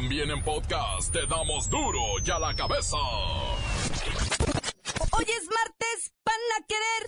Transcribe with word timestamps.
También 0.00 0.30
en 0.30 0.40
podcast 0.44 1.12
te 1.12 1.26
damos 1.26 1.68
duro 1.68 1.98
y 2.24 2.30
a 2.30 2.38
la 2.38 2.54
cabeza. 2.54 2.96
Hoy 5.10 5.24
es 5.24 5.48
martes, 5.50 6.12
van 6.24 6.36
a 6.56 6.60
querer. 6.68 7.02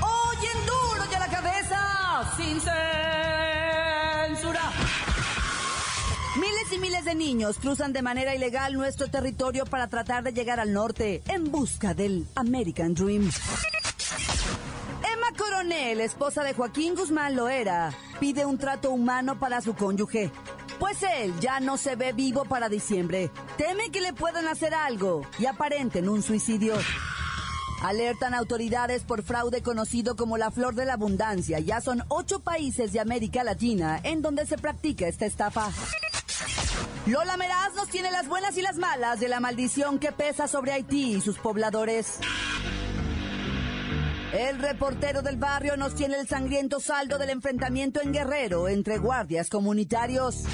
Hoy 0.00 0.46
en 0.46 0.60
duro 0.64 1.04
y 1.10 1.14
a 1.14 1.18
la 1.18 1.28
cabeza, 1.28 2.32
sin 2.38 2.58
censura. 2.58 3.43
Miles 6.64 6.78
y 6.78 6.80
miles 6.80 7.04
de 7.04 7.14
niños 7.14 7.58
cruzan 7.58 7.92
de 7.92 8.00
manera 8.00 8.34
ilegal 8.34 8.72
nuestro 8.72 9.10
territorio 9.10 9.66
para 9.66 9.88
tratar 9.88 10.22
de 10.22 10.32
llegar 10.32 10.60
al 10.60 10.72
norte 10.72 11.22
en 11.28 11.50
busca 11.50 11.92
del 11.92 12.26
American 12.36 12.94
Dream. 12.94 13.30
Emma 15.12 15.26
Coronel, 15.36 16.00
esposa 16.00 16.42
de 16.42 16.54
Joaquín 16.54 16.94
Guzmán 16.94 17.36
Loera, 17.36 17.92
pide 18.18 18.46
un 18.46 18.56
trato 18.56 18.92
humano 18.92 19.38
para 19.38 19.60
su 19.60 19.74
cónyuge. 19.74 20.30
Pues 20.78 21.02
él 21.02 21.34
ya 21.38 21.60
no 21.60 21.76
se 21.76 21.96
ve 21.96 22.14
vivo 22.14 22.46
para 22.46 22.70
diciembre. 22.70 23.30
Teme 23.58 23.90
que 23.90 24.00
le 24.00 24.14
puedan 24.14 24.46
hacer 24.48 24.72
algo 24.72 25.20
y 25.38 25.44
aparenten 25.44 26.08
un 26.08 26.22
suicidio. 26.22 26.76
Alertan 27.82 28.32
autoridades 28.32 29.02
por 29.02 29.22
fraude 29.22 29.62
conocido 29.62 30.16
como 30.16 30.38
la 30.38 30.50
flor 30.50 30.74
de 30.74 30.86
la 30.86 30.94
abundancia. 30.94 31.58
Ya 31.58 31.82
son 31.82 32.02
ocho 32.08 32.40
países 32.40 32.94
de 32.94 33.00
América 33.00 33.44
Latina 33.44 34.00
en 34.02 34.22
donde 34.22 34.46
se 34.46 34.56
practica 34.56 35.06
esta 35.06 35.26
estafa. 35.26 35.70
Lola 37.06 37.36
Meraz 37.36 37.74
nos 37.74 37.88
tiene 37.88 38.10
las 38.10 38.26
buenas 38.28 38.56
y 38.56 38.62
las 38.62 38.78
malas 38.78 39.20
de 39.20 39.28
la 39.28 39.38
maldición 39.38 39.98
que 39.98 40.10
pesa 40.10 40.48
sobre 40.48 40.72
Haití 40.72 41.16
y 41.16 41.20
sus 41.20 41.38
pobladores. 41.38 42.18
El 44.32 44.58
reportero 44.58 45.20
del 45.20 45.36
barrio 45.36 45.76
nos 45.76 45.94
tiene 45.94 46.16
el 46.16 46.26
sangriento 46.26 46.80
saldo 46.80 47.18
del 47.18 47.28
enfrentamiento 47.28 48.00
en 48.00 48.10
Guerrero 48.10 48.68
entre 48.68 48.96
guardias 48.96 49.50
comunitarios. 49.50 50.44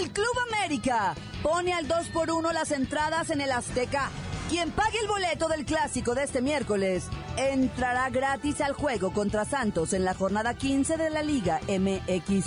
El 0.00 0.12
Club 0.12 0.38
América 0.52 1.16
pone 1.42 1.72
al 1.72 1.88
2 1.88 2.08
por 2.10 2.30
1 2.30 2.52
las 2.52 2.70
entradas 2.70 3.30
en 3.30 3.40
el 3.40 3.50
Azteca. 3.50 4.10
Quien 4.48 4.70
pague 4.70 5.00
el 5.00 5.08
boleto 5.08 5.48
del 5.48 5.64
clásico 5.64 6.14
de 6.14 6.22
este 6.22 6.40
miércoles 6.40 7.04
entrará 7.36 8.08
gratis 8.10 8.60
al 8.60 8.74
juego 8.74 9.12
contra 9.12 9.44
Santos 9.44 9.92
en 9.92 10.04
la 10.04 10.14
jornada 10.14 10.54
15 10.54 10.96
de 10.96 11.10
la 11.10 11.24
Liga 11.24 11.60
MX. 11.66 12.46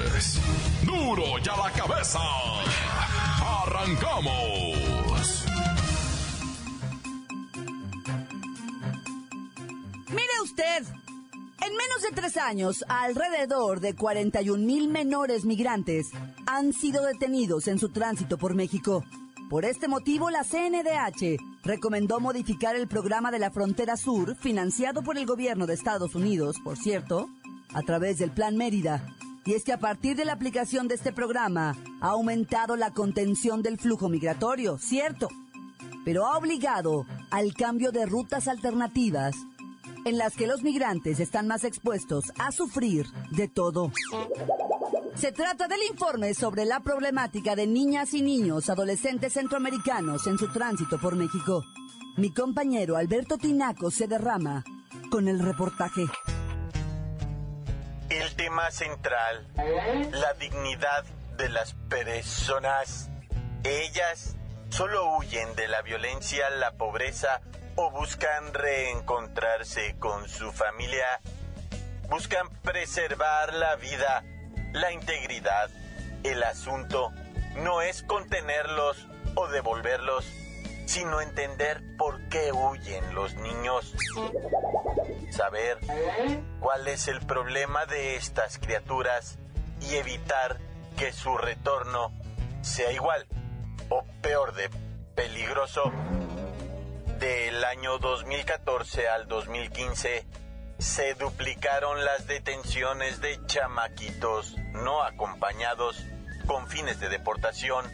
Duro 0.85 1.39
y 1.43 1.49
a 1.49 1.57
la 1.57 1.71
cabeza. 1.71 2.19
Arrancamos. 3.63 5.45
Mire 10.09 10.41
usted, 10.43 10.83
en 11.65 11.75
menos 11.75 12.01
de 12.03 12.11
tres 12.13 12.37
años, 12.37 12.83
alrededor 12.87 13.79
de 13.79 13.95
41 13.95 14.63
mil 14.63 14.89
menores 14.89 15.45
migrantes 15.45 16.11
han 16.45 16.73
sido 16.73 17.03
detenidos 17.03 17.67
en 17.67 17.79
su 17.79 17.89
tránsito 17.89 18.37
por 18.37 18.53
México. 18.53 19.03
Por 19.49 19.65
este 19.65 19.87
motivo, 19.87 20.29
la 20.29 20.43
CNDH 20.43 21.37
recomendó 21.63 22.19
modificar 22.19 22.75
el 22.75 22.87
programa 22.87 23.31
de 23.31 23.39
la 23.39 23.51
Frontera 23.51 23.97
Sur, 23.97 24.35
financiado 24.35 25.01
por 25.03 25.17
el 25.17 25.25
gobierno 25.25 25.65
de 25.65 25.73
Estados 25.73 26.15
Unidos, 26.15 26.57
por 26.63 26.77
cierto, 26.77 27.27
a 27.73 27.81
través 27.81 28.17
del 28.17 28.31
Plan 28.31 28.55
Mérida. 28.55 29.03
Y 29.45 29.53
es 29.53 29.63
que 29.63 29.73
a 29.73 29.79
partir 29.79 30.15
de 30.15 30.25
la 30.25 30.33
aplicación 30.33 30.87
de 30.87 30.95
este 30.95 31.11
programa 31.11 31.75
ha 31.99 32.09
aumentado 32.09 32.75
la 32.75 32.91
contención 32.91 33.61
del 33.63 33.79
flujo 33.79 34.07
migratorio, 34.07 34.77
cierto, 34.77 35.29
pero 36.05 36.25
ha 36.25 36.37
obligado 36.37 37.05
al 37.31 37.53
cambio 37.53 37.91
de 37.91 38.05
rutas 38.05 38.47
alternativas 38.47 39.35
en 40.05 40.17
las 40.17 40.35
que 40.35 40.47
los 40.47 40.63
migrantes 40.63 41.19
están 41.19 41.47
más 41.47 41.63
expuestos 41.63 42.31
a 42.39 42.51
sufrir 42.51 43.05
de 43.31 43.47
todo. 43.47 43.91
Se 45.15 45.31
trata 45.31 45.67
del 45.67 45.81
informe 45.89 46.33
sobre 46.33 46.65
la 46.65 46.79
problemática 46.79 47.55
de 47.55 47.67
niñas 47.67 48.13
y 48.13 48.21
niños 48.21 48.69
adolescentes 48.69 49.33
centroamericanos 49.33 50.25
en 50.27 50.37
su 50.37 50.51
tránsito 50.51 50.99
por 50.99 51.15
México. 51.15 51.63
Mi 52.17 52.33
compañero 52.33 52.97
Alberto 52.97 53.37
Tinaco 53.37 53.91
se 53.91 54.07
derrama 54.07 54.63
con 55.09 55.27
el 55.27 55.39
reportaje. 55.39 56.05
El 58.11 58.35
tema 58.35 58.69
central, 58.71 59.47
la 60.11 60.33
dignidad 60.33 61.05
de 61.37 61.47
las 61.47 61.75
personas. 61.87 63.09
Ellas 63.63 64.35
solo 64.67 65.15
huyen 65.15 65.55
de 65.55 65.69
la 65.69 65.81
violencia, 65.81 66.49
la 66.49 66.73
pobreza 66.73 67.39
o 67.77 67.89
buscan 67.89 68.53
reencontrarse 68.53 69.95
con 69.97 70.27
su 70.27 70.51
familia. 70.51 71.21
Buscan 72.09 72.49
preservar 72.63 73.53
la 73.53 73.77
vida, 73.77 74.25
la 74.73 74.91
integridad. 74.91 75.69
El 76.25 76.43
asunto 76.43 77.13
no 77.55 77.81
es 77.81 78.03
contenerlos 78.03 79.07
o 79.35 79.47
devolverlos, 79.47 80.25
sino 80.85 81.21
entender 81.21 81.81
por 81.97 82.27
qué 82.27 82.51
huyen 82.51 83.15
los 83.15 83.35
niños. 83.35 83.95
Saber 85.31 85.79
cuál 86.59 86.87
es 86.87 87.07
el 87.07 87.21
problema 87.21 87.85
de 87.85 88.15
estas 88.15 88.57
criaturas 88.57 89.39
y 89.81 89.95
evitar 89.95 90.59
que 90.97 91.13
su 91.13 91.37
retorno 91.37 92.11
sea 92.61 92.91
igual 92.91 93.25
o 93.89 94.03
peor 94.21 94.53
de 94.53 94.69
peligroso. 95.15 95.91
Del 97.19 97.63
año 97.63 97.97
2014 97.99 99.07
al 99.07 99.27
2015 99.27 100.25
se 100.79 101.13
duplicaron 101.13 102.03
las 102.03 102.27
detenciones 102.27 103.21
de 103.21 103.39
chamaquitos 103.45 104.55
no 104.73 105.03
acompañados 105.03 106.03
con 106.47 106.67
fines 106.67 106.99
de 106.99 107.09
deportación 107.09 107.85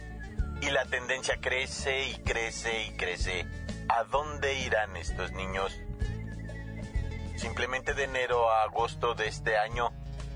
y 0.60 0.70
la 0.70 0.84
tendencia 0.86 1.38
crece 1.40 2.08
y 2.08 2.14
crece 2.22 2.84
y 2.84 2.96
crece. 2.96 3.46
¿A 3.88 4.04
dónde 4.04 4.54
irán 4.54 4.96
estos 4.96 5.32
niños? 5.32 5.78
Simplemente 7.38 7.94
de 7.94 8.04
enero 8.04 8.50
a 8.50 8.64
agosto 8.64 9.14
de 9.14 9.28
este 9.28 9.56
año 9.56 9.92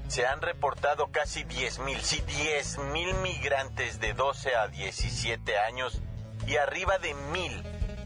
se 0.07 0.25
han 0.25 0.41
reportado 0.41 1.11
casi 1.11 1.43
10.000, 1.43 1.99
sí, 2.01 2.23
10.000 2.29 3.15
migrantes 3.23 3.99
de 3.99 4.15
12 4.15 4.55
a 4.55 4.69
17 4.69 5.59
años 5.59 6.01
y 6.47 6.57
arriba 6.57 6.99
de 6.99 7.17
1.000, 7.17 7.63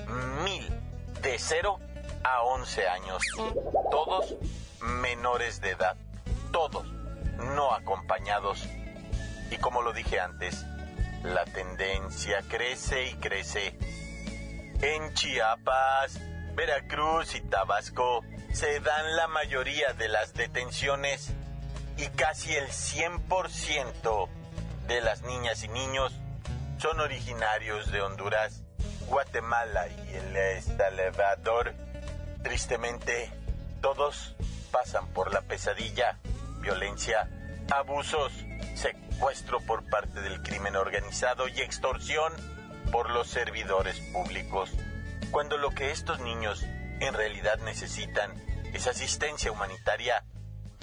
1.000 0.07 1.21
de 1.21 1.39
0 1.39 1.79
a 2.25 2.43
11 2.43 2.89
años. 2.89 3.23
Todos 3.91 4.35
menores 4.81 5.61
de 5.61 5.73
edad, 5.73 5.97
todos 6.51 6.87
no 7.37 7.75
acompañados. 7.75 8.67
Y 9.51 9.59
como 9.59 9.83
lo 9.83 9.93
dije 9.93 10.21
antes, 10.21 10.65
la 11.23 11.45
tendencia 11.45 12.43
crece 12.49 13.09
y 13.09 13.15
crece. 13.17 13.77
En 14.81 15.13
Chiapas, 15.13 16.19
Veracruz 16.55 17.35
y 17.35 17.43
Tabasco 17.43 18.25
se 18.57 18.81
dan 18.81 19.17
la 19.17 19.29
mayoría 19.29 19.93
de 19.93 20.09
las 20.09 20.33
detenciones 20.33 21.29
y 21.99 22.07
casi 22.07 22.55
el 22.55 22.69
100% 22.69 24.29
de 24.87 25.01
las 25.03 25.21
niñas 25.25 25.63
y 25.63 25.69
niños 25.69 26.15
son 26.79 26.99
originarios 27.01 27.93
de 27.93 28.01
Honduras, 28.01 28.63
Guatemala 29.09 29.89
y 29.89 30.15
El 30.15 30.63
Salvador. 30.63 31.75
Tristemente, 32.43 33.31
todos 33.83 34.35
pasan 34.73 35.07
por 35.09 35.35
la 35.35 35.43
pesadilla, 35.43 36.19
violencia, 36.61 37.29
abusos, 37.71 38.33
secuestro 38.75 39.61
por 39.61 39.87
parte 39.91 40.23
del 40.23 40.43
crimen 40.43 40.77
organizado 40.77 41.47
y 41.47 41.61
extorsión 41.61 42.33
por 42.91 43.11
los 43.11 43.29
servidores 43.29 44.01
públicos, 44.15 44.71
cuando 45.31 45.59
lo 45.59 45.73
que 45.73 45.91
estos 45.91 46.21
niños 46.21 46.65
en 47.01 47.15
realidad 47.15 47.59
necesitan 47.59 48.33
es 48.73 48.87
asistencia 48.87 49.51
humanitaria, 49.51 50.25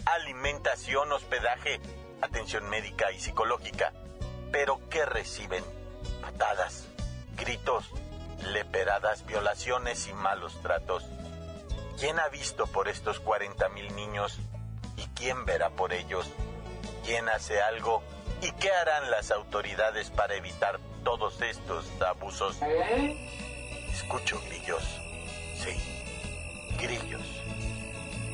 alimentación, 0.05 1.11
hospedaje, 1.11 1.79
atención 2.21 2.67
médica 2.69 3.11
y 3.11 3.19
psicológica. 3.19 3.93
Pero 4.51 4.79
¿qué 4.89 5.05
reciben? 5.05 5.63
Patadas, 6.21 6.87
gritos, 7.37 7.89
leperadas, 8.51 9.25
violaciones 9.25 10.07
y 10.07 10.13
malos 10.13 10.59
tratos. 10.61 11.05
¿Quién 11.99 12.19
ha 12.19 12.27
visto 12.29 12.67
por 12.67 12.87
estos 12.87 13.19
40 13.19 13.69
mil 13.69 13.95
niños 13.95 14.39
y 14.97 15.05
quién 15.15 15.45
verá 15.45 15.69
por 15.69 15.93
ellos? 15.93 16.27
¿Quién 17.05 17.29
hace 17.29 17.61
algo 17.61 18.01
y 18.41 18.51
qué 18.53 18.71
harán 18.71 19.11
las 19.11 19.31
autoridades 19.31 20.09
para 20.09 20.35
evitar 20.35 20.79
todos 21.03 21.41
estos 21.41 21.85
abusos? 22.01 22.57
Escucho 23.91 24.41
grillos. 24.47 24.83
Sí, 25.57 25.92
grillos. 26.83 27.21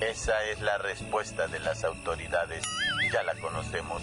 Esa 0.01 0.44
es 0.46 0.62
la 0.62 0.78
respuesta 0.78 1.48
de 1.48 1.60
las 1.60 1.84
autoridades. 1.84 2.63
Ya 3.12 3.24
la 3.24 3.36
conocemos. 3.36 4.01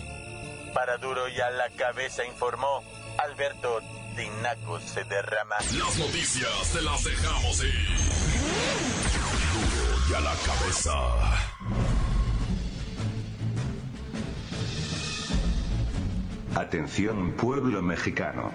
Para 0.75 0.99
duro 0.99 1.29
y 1.29 1.41
a 1.41 1.51
la 1.51 1.71
cabeza 1.71 2.25
informó 2.25 2.83
Alberto 3.19 3.81
Tinaco 4.15 4.81
se 4.81 5.05
derrama. 5.05 5.57
Las 5.59 5.99
noticias 5.99 6.73
te 6.73 6.83
las 6.83 7.05
dejamos 7.05 7.65
ir. 7.65 7.97
Duro 9.53 10.11
y 10.11 10.15
a 10.15 10.21
la 10.21 10.35
cabeza. 10.35 10.93
Atención 16.55 17.33
pueblo 17.33 17.83
mexicano. 17.83 18.51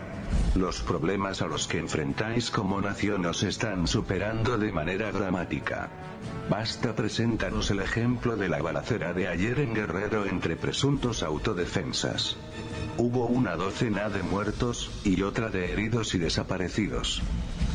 Los 0.56 0.82
problemas 0.82 1.42
a 1.42 1.48
los 1.48 1.66
que 1.66 1.78
enfrentáis 1.78 2.52
como 2.52 2.82
nación 2.82 3.26
os 3.26 3.42
están 3.42 3.88
superando 3.88 4.58
de 4.58 4.74
manera 4.74 5.10
dramática. 5.14 5.90
Basta 6.50 6.94
preséntanos 6.94 7.72
el 7.72 7.80
ejemplo 7.80 8.36
de 8.36 8.50
la 8.50 8.62
balacera 8.62 9.14
de 9.14 9.30
ayer 9.30 9.62
en 9.62 9.74
Guerrero 9.74 10.26
entre 10.26 10.58
presuntos 10.58 11.24
autodefensas. 11.24 12.36
Hubo 12.98 13.28
una 13.28 13.56
docena 13.56 14.10
de 14.10 14.24
muertos, 14.24 14.92
y 15.06 15.22
otra 15.22 15.48
de 15.48 15.72
heridos 15.72 16.16
y 16.16 16.20
desaparecidos. 16.20 17.22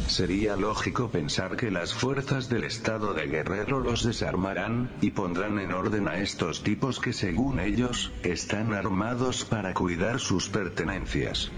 Sería 0.07 0.55
lógico 0.57 1.09
pensar 1.09 1.57
que 1.57 1.71
las 1.71 1.95
fuerzas 1.95 2.51
del 2.51 2.65
Estado 2.65 3.15
de 3.15 3.27
Guerrero 3.27 3.81
los 3.81 4.05
desarmarán, 4.05 4.91
y 5.01 5.13
pondrán 5.13 5.59
en 5.59 5.73
orden 5.73 6.09
a 6.09 6.19
estos 6.19 6.63
tipos 6.63 7.01
que 7.01 7.15
según 7.15 7.59
ellos, 7.59 8.13
están 8.23 8.75
armados 8.75 9.47
para 9.47 9.73
cuidar 9.73 10.21
sus 10.21 10.51
pertenencias. 10.51 11.51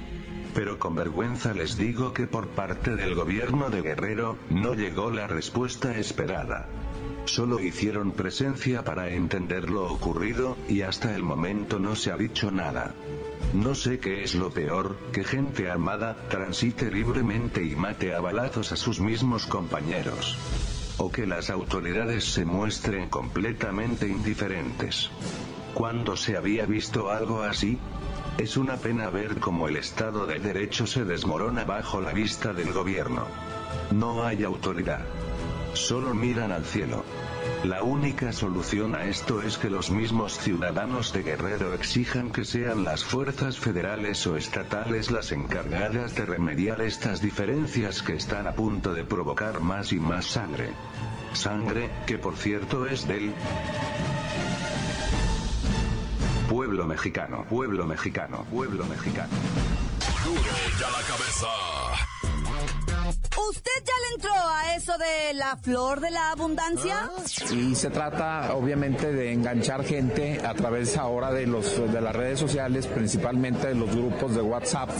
Pero 0.54 0.78
con 0.78 0.94
vergüenza 0.94 1.52
les 1.54 1.76
digo 1.76 2.12
que 2.12 2.26
por 2.26 2.48
parte 2.48 2.96
del 2.96 3.14
gobierno 3.14 3.70
de 3.70 3.82
Guerrero, 3.82 4.36
no 4.50 4.74
llegó 4.74 5.10
la 5.10 5.26
respuesta 5.26 5.96
esperada. 5.96 6.68
Solo 7.26 7.60
hicieron 7.60 8.12
presencia 8.12 8.84
para 8.84 9.10
entender 9.10 9.68
lo 9.68 9.92
ocurrido, 9.92 10.56
y 10.66 10.80
hasta 10.80 11.14
el 11.14 11.22
momento 11.22 11.78
no 11.78 11.94
se 11.94 12.10
ha 12.10 12.16
dicho 12.16 12.50
nada. 12.50 12.94
No 13.52 13.74
sé 13.74 13.98
qué 13.98 14.24
es 14.24 14.34
lo 14.34 14.50
peor, 14.50 14.96
que 15.12 15.24
gente 15.24 15.70
armada, 15.70 16.16
transite 16.28 16.90
libremente 16.90 17.62
y 17.62 17.76
mate 17.76 18.14
a 18.14 18.20
balazos 18.20 18.72
a 18.72 18.76
sus 18.76 19.00
mismos 19.00 19.46
compañeros. 19.46 20.38
O 20.96 21.12
que 21.12 21.26
las 21.26 21.50
autoridades 21.50 22.24
se 22.24 22.44
muestren 22.44 23.08
completamente 23.08 24.08
indiferentes. 24.08 25.10
¿Cuándo 25.74 26.16
se 26.16 26.36
había 26.36 26.66
visto 26.66 27.10
algo 27.10 27.42
así? 27.42 27.78
Es 28.38 28.56
una 28.56 28.76
pena 28.76 29.10
ver 29.10 29.40
cómo 29.40 29.66
el 29.66 29.76
Estado 29.76 30.24
de 30.24 30.38
Derecho 30.38 30.86
se 30.86 31.04
desmorona 31.04 31.64
bajo 31.64 32.00
la 32.00 32.12
vista 32.12 32.52
del 32.52 32.72
gobierno. 32.72 33.26
No 33.90 34.24
hay 34.24 34.44
autoridad. 34.44 35.04
Solo 35.74 36.14
miran 36.14 36.52
al 36.52 36.64
cielo. 36.64 37.04
La 37.64 37.82
única 37.82 38.32
solución 38.32 38.94
a 38.94 39.06
esto 39.06 39.42
es 39.42 39.58
que 39.58 39.68
los 39.68 39.90
mismos 39.90 40.38
ciudadanos 40.38 41.12
de 41.12 41.24
Guerrero 41.24 41.74
exijan 41.74 42.30
que 42.30 42.44
sean 42.44 42.84
las 42.84 43.04
fuerzas 43.04 43.58
federales 43.58 44.24
o 44.28 44.36
estatales 44.36 45.10
las 45.10 45.32
encargadas 45.32 46.14
de 46.14 46.24
remediar 46.24 46.80
estas 46.80 47.20
diferencias 47.20 48.02
que 48.02 48.14
están 48.14 48.46
a 48.46 48.52
punto 48.52 48.94
de 48.94 49.02
provocar 49.02 49.60
más 49.60 49.92
y 49.92 49.98
más 49.98 50.26
sangre. 50.26 50.70
Sangre, 51.32 51.90
que 52.06 52.18
por 52.18 52.36
cierto 52.36 52.86
es 52.86 53.08
del 53.08 53.34
pueblo 56.68 56.86
mexicano, 56.86 57.46
pueblo 57.48 57.86
mexicano, 57.86 58.44
pueblo 58.50 58.84
mexicano. 58.84 59.32
Duro 60.22 60.52
y 60.78 60.82
a 60.82 60.90
la 60.90 61.02
cabeza. 61.06 62.07
¿Usted 63.50 63.70
ya 63.86 63.92
le 64.08 64.14
entró 64.16 64.32
a 64.32 64.74
eso 64.74 64.92
de 64.98 65.34
la 65.34 65.56
flor 65.56 66.00
de 66.00 66.10
la 66.10 66.32
abundancia? 66.32 67.08
Y 67.52 67.74
se 67.76 67.88
trata 67.88 68.54
obviamente 68.54 69.12
de 69.12 69.32
enganchar 69.32 69.84
gente 69.84 70.40
a 70.44 70.54
través 70.54 70.96
ahora 70.96 71.32
de 71.32 71.46
los 71.46 71.78
de 71.92 72.00
las 72.00 72.14
redes 72.16 72.40
sociales, 72.40 72.86
principalmente 72.88 73.68
de 73.68 73.74
los 73.76 73.94
grupos 73.94 74.34
de 74.34 74.42
WhatsApp, 74.42 74.90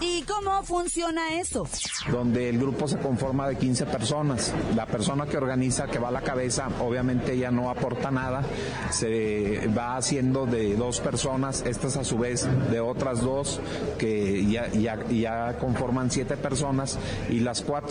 ¿Y 0.00 0.22
cómo 0.22 0.62
funciona 0.62 1.40
eso? 1.40 1.66
donde 2.10 2.48
el 2.50 2.58
grupo 2.58 2.86
se 2.86 2.98
conforma 2.98 3.48
de 3.48 3.56
15 3.56 3.86
personas. 3.86 4.52
La 4.74 4.86
persona 4.86 5.26
que 5.26 5.38
organiza, 5.38 5.86
que 5.86 5.98
va 5.98 6.08
a 6.08 6.12
la 6.12 6.20
cabeza, 6.20 6.68
obviamente 6.80 7.32
ella 7.32 7.50
no 7.50 7.70
aporta 7.70 8.10
nada, 8.10 8.42
se 8.90 9.68
va 9.76 9.96
haciendo 9.96 10.44
de 10.46 10.76
dos 10.76 11.00
personas, 11.00 11.62
estas 11.66 11.96
a 11.96 12.04
su 12.04 12.18
vez 12.18 12.46
de 12.70 12.80
otras 12.80 13.22
dos, 13.22 13.60
que 13.98 14.44
ya, 14.46 14.68
ya, 14.68 15.02
ya 15.08 15.56
conforman 15.58 16.10
siete 16.10 16.36
personas, 16.36 16.98
y 17.30 17.40
las 17.40 17.62
cuatro 17.62 17.85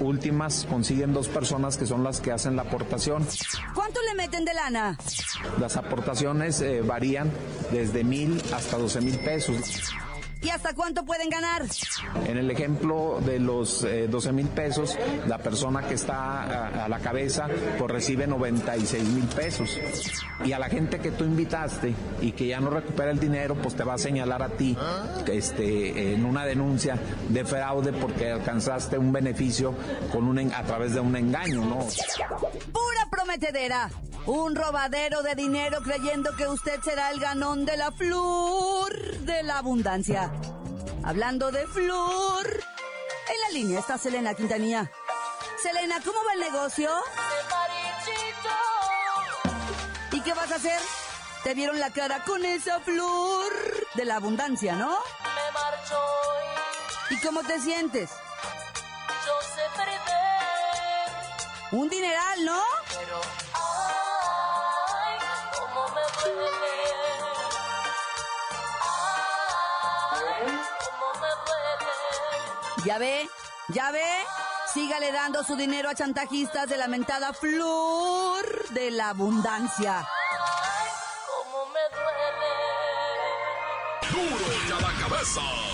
últimas 0.00 0.66
consiguen 0.68 1.12
dos 1.12 1.28
personas 1.28 1.76
que 1.76 1.86
son 1.86 2.04
las 2.04 2.20
que 2.20 2.32
hacen 2.32 2.56
la 2.56 2.62
aportación. 2.62 3.26
¿Cuánto 3.74 4.00
le 4.02 4.14
meten 4.14 4.44
de 4.44 4.54
lana? 4.54 4.98
Las 5.60 5.76
aportaciones 5.76 6.60
eh, 6.60 6.82
varían 6.82 7.30
desde 7.72 8.04
mil 8.04 8.42
hasta 8.54 8.78
doce 8.78 9.00
mil 9.00 9.18
pesos. 9.18 9.56
¿Y 10.44 10.50
hasta 10.50 10.74
cuánto 10.74 11.04
pueden 11.04 11.30
ganar? 11.30 11.62
En 12.26 12.36
el 12.36 12.50
ejemplo 12.50 13.18
de 13.24 13.38
los 13.38 13.82
eh, 13.84 14.08
12 14.08 14.32
mil 14.32 14.48
pesos, 14.48 14.96
la 15.26 15.38
persona 15.38 15.86
que 15.88 15.94
está 15.94 16.42
a, 16.42 16.84
a 16.84 16.88
la 16.88 16.98
cabeza 16.98 17.48
pues 17.78 17.90
recibe 17.90 18.26
96 18.26 19.02
mil 19.08 19.24
pesos. 19.24 19.78
Y 20.44 20.52
a 20.52 20.58
la 20.58 20.68
gente 20.68 20.98
que 20.98 21.12
tú 21.12 21.24
invitaste 21.24 21.94
y 22.20 22.32
que 22.32 22.46
ya 22.48 22.60
no 22.60 22.68
recupera 22.68 23.10
el 23.10 23.18
dinero, 23.18 23.54
pues 23.54 23.74
te 23.74 23.84
va 23.84 23.94
a 23.94 23.98
señalar 23.98 24.42
a 24.42 24.50
ti 24.50 24.76
este, 25.26 26.12
en 26.12 26.26
una 26.26 26.44
denuncia 26.44 26.98
de 27.28 27.44
fraude 27.44 27.92
porque 27.94 28.32
alcanzaste 28.32 28.98
un 28.98 29.12
beneficio 29.12 29.74
con 30.12 30.28
un, 30.28 30.52
a 30.52 30.62
través 30.64 30.92
de 30.92 31.00
un 31.00 31.16
engaño, 31.16 31.64
¿no? 31.64 31.78
Pura 31.78 33.08
prometedera. 33.10 33.90
Un 34.26 34.54
robadero 34.56 35.22
de 35.22 35.34
dinero 35.34 35.82
creyendo 35.82 36.34
que 36.36 36.48
usted 36.48 36.80
será 36.82 37.10
el 37.10 37.20
ganón 37.20 37.66
de 37.66 37.76
la 37.76 37.92
flor 37.92 38.94
de 39.18 39.42
la 39.42 39.58
abundancia. 39.58 40.30
Hablando 41.04 41.50
de 41.50 41.66
flor. 41.66 42.46
En 42.46 43.40
la 43.42 43.48
línea 43.52 43.80
está 43.80 43.98
Selena 43.98 44.32
Quintanilla. 44.34 44.90
Selena, 45.62 46.00
¿cómo 46.02 46.18
va 46.26 46.32
el 46.34 46.40
negocio? 46.40 46.90
¿Y 50.12 50.20
qué 50.20 50.32
vas 50.32 50.50
a 50.52 50.56
hacer? 50.56 50.80
Te 51.42 51.52
vieron 51.54 51.78
la 51.78 51.90
cara 51.90 52.24
con 52.24 52.44
esa 52.46 52.80
flor 52.80 53.52
de 53.94 54.04
la 54.06 54.16
abundancia, 54.16 54.74
¿no? 54.74 54.88
me 54.90 55.52
marcho 55.52 55.98
y 57.10 57.14
¿Y 57.14 57.18
cómo 57.20 57.42
te 57.42 57.60
sientes? 57.60 58.10
yo 59.26 59.32
sé 59.54 59.62
perder, 59.76 60.02
Un 61.72 61.90
dineral, 61.90 62.44
¿no? 62.46 62.62
¿Ya 72.84 72.98
ve? 72.98 73.28
¿Ya 73.68 73.90
ve? 73.90 74.04
Sígale 74.72 75.10
dando 75.10 75.42
su 75.42 75.56
dinero 75.56 75.88
a 75.88 75.94
chantajistas 75.94 76.68
de 76.68 76.76
la 76.76 76.86
mentada 76.86 77.32
flor 77.32 78.68
de 78.70 78.90
la 78.90 79.08
abundancia. 79.08 80.00
Ay, 80.00 80.90
cómo 81.26 81.66
me 81.66 81.80
duele. 81.96 82.52
Duro 84.10 84.46
y 84.68 84.72
a 84.72 84.80
la 84.80 84.92
cabeza. 85.00 85.73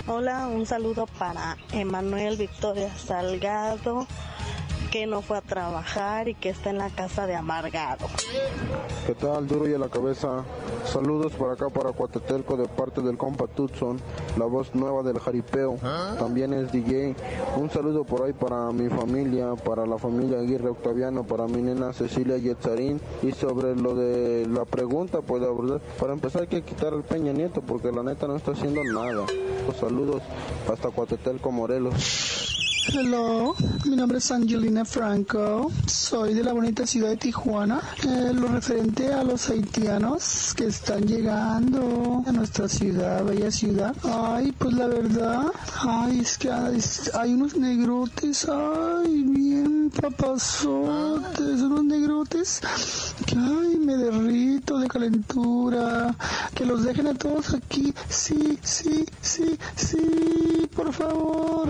Hola, 0.07 0.47
un 0.47 0.65
saludo 0.65 1.05
para 1.17 1.57
Emanuel 1.71 2.35
Victoria 2.35 2.91
Salgado, 2.97 4.05
que 4.89 5.05
no 5.05 5.21
fue 5.21 5.37
a 5.37 5.41
trabajar 5.41 6.27
y 6.27 6.35
que 6.35 6.49
está 6.49 6.69
en 6.71 6.77
la 6.77 6.89
casa 6.89 7.27
de 7.27 7.35
Amargado. 7.35 8.07
¿Qué 9.05 9.13
tal, 9.13 9.47
duro 9.47 9.67
y 9.67 9.73
a 9.73 9.77
la 9.77 9.89
cabeza? 9.89 10.43
Saludos 10.85 11.33
por 11.33 11.51
acá 11.51 11.69
para 11.69 11.91
Cuatetelco 11.91 12.57
de 12.57 12.67
parte 12.67 13.01
del 13.01 13.17
compa 13.17 13.47
Tutson, 13.47 13.99
la 14.37 14.45
voz 14.45 14.73
nueva 14.73 15.03
del 15.03 15.19
jaripeo. 15.19 15.77
También 16.17 16.53
es 16.53 16.71
DJ. 16.71 17.15
Un 17.57 17.69
saludo 17.69 18.03
por 18.03 18.23
ahí 18.23 18.33
para 18.33 18.71
mi 18.71 18.89
familia, 18.89 19.55
para 19.55 19.85
la 19.85 19.97
familia 19.97 20.39
Aguirre 20.39 20.69
Octaviano, 20.69 21.23
para 21.23 21.45
mi 21.47 21.61
nena 21.61 21.93
Cecilia 21.93 22.37
Yetzarín. 22.37 22.99
Y 23.21 23.31
sobre 23.31 23.75
lo 23.75 23.95
de 23.95 24.47
la 24.47 24.65
pregunta, 24.65 25.21
pues 25.21 25.43
para 25.99 26.13
empezar 26.13 26.43
hay 26.43 26.47
que 26.47 26.63
quitar 26.63 26.93
al 26.93 27.03
Peña 27.03 27.31
Nieto 27.31 27.61
porque 27.61 27.91
la 27.91 28.03
neta 28.03 28.27
no 28.27 28.35
está 28.35 28.51
haciendo 28.51 28.83
nada. 28.83 29.25
Saludos 29.79 30.23
hasta 30.71 30.89
Cuatetelco, 30.89 31.51
Morelos. 31.51 32.48
Hello, 32.87 33.55
mi 33.85 33.95
nombre 33.95 34.19
es 34.19 34.31
Angelina 34.31 34.85
Franco, 34.85 35.69
soy 35.85 36.33
de 36.33 36.43
la 36.43 36.53
bonita 36.53 36.87
ciudad 36.87 37.09
de 37.09 37.17
Tijuana. 37.17 37.81
Eh, 38.07 38.31
lo 38.33 38.47
referente 38.47 39.11
a 39.13 39.23
los 39.23 39.49
haitianos 39.49 40.53
que 40.55 40.67
están 40.67 41.05
llegando 41.05 42.23
a 42.25 42.31
nuestra 42.31 42.69
ciudad, 42.69 43.23
bella 43.25 43.51
ciudad. 43.51 43.93
Ay, 44.03 44.53
pues 44.57 44.73
la 44.73 44.87
verdad, 44.87 45.51
ay, 45.81 46.19
es 46.19 46.37
que 46.37 46.49
hay, 46.49 46.79
hay 47.19 47.33
unos 47.33 47.57
negrotes, 47.57 48.47
ay, 48.49 49.23
bien 49.23 49.91
papazotes, 49.91 51.61
unos 51.61 51.83
negrotes 51.83 52.61
que, 53.25 53.35
ay, 53.35 53.77
me 53.77 53.97
derrito 53.97 54.79
de 54.79 54.87
calentura. 54.87 56.15
Que 56.55 56.65
los 56.65 56.83
dejen 56.83 57.07
a 57.07 57.13
todos 57.13 57.53
aquí, 57.53 57.93
sí, 58.07 58.57
sí, 58.63 59.05
sí, 59.21 59.57
sí, 59.75 60.67
por 60.73 60.93
favor. 60.93 61.69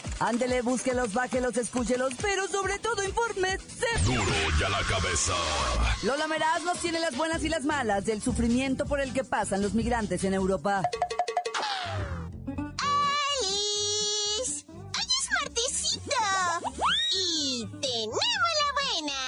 Ándele, 0.21 0.61
búsquelos, 0.61 1.13
bájelos, 1.13 1.57
escúchelos, 1.57 2.13
pero 2.21 2.47
sobre 2.47 2.77
todo 2.77 3.03
infórmese. 3.03 3.87
Duro 4.05 4.23
y 4.59 4.63
a 4.63 4.69
la 4.69 4.83
cabeza. 4.83 5.33
Lola 6.03 6.27
Meraz 6.27 6.61
nos 6.63 6.77
tiene 6.77 6.99
las 6.99 7.17
buenas 7.17 7.43
y 7.43 7.49
las 7.49 7.63
malas 7.63 8.05
del 8.05 8.21
sufrimiento 8.21 8.85
por 8.85 9.01
el 9.01 9.13
que 9.13 9.23
pasan 9.23 9.63
los 9.63 9.73
migrantes 9.73 10.23
en 10.23 10.35
Europa. 10.35 10.83
¡Alice! 13.25 14.63
¡Hoy 14.67 15.07
es 15.19 15.27
martesito! 15.41 16.11
Y 17.15 17.65
tenemos 17.81 18.19
la 18.61 18.69
buena. 18.77 19.19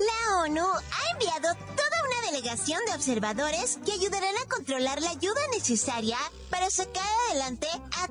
La 0.00 0.36
ONU 0.42 0.66
ha 0.66 1.12
enviado 1.14 1.54
toda 1.54 1.96
una 2.08 2.30
delegación 2.30 2.80
de 2.86 2.92
observadores 2.94 3.78
que 3.86 3.92
ayudarán 3.92 4.36
a 4.36 4.48
controlar 4.50 5.00
la 5.00 5.10
ayuda 5.10 5.40
necesaria 5.54 6.18
para 6.50 6.68
sacar 6.68 7.08
adelante 7.30 7.68
a 7.96 8.06